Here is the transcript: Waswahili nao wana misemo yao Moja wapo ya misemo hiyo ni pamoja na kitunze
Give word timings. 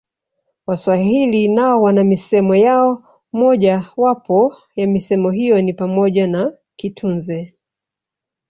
Waswahili 0.67 1.47
nao 1.47 1.81
wana 1.81 2.03
misemo 2.03 2.55
yao 2.55 3.03
Moja 3.33 3.91
wapo 3.97 4.55
ya 4.75 4.87
misemo 4.87 5.31
hiyo 5.31 5.61
ni 5.61 5.73
pamoja 5.73 6.27
na 6.27 6.53
kitunze 6.75 7.53